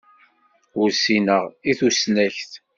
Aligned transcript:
Ur 0.79 0.89
ssineɣ 0.91 1.43
i 1.69 1.73
tusnakt. 1.79 2.51